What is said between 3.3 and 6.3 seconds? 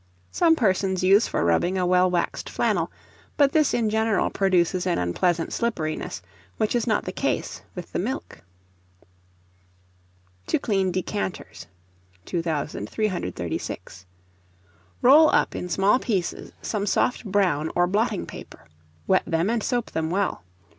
but this in general produces an unpleasant slipperiness,